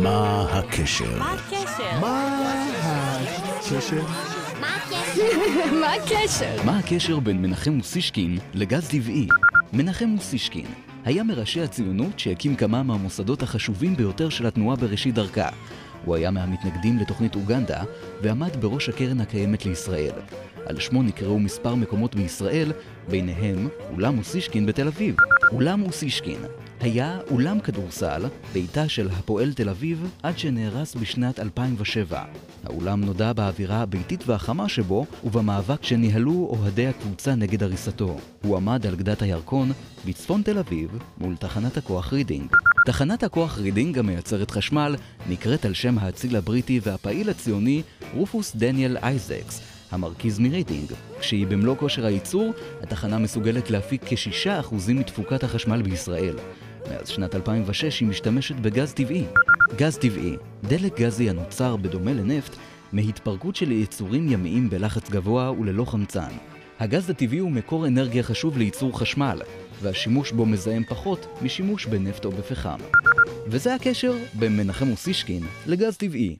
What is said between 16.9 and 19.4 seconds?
לתוכנית אוגנדה ועמד בראש הקרן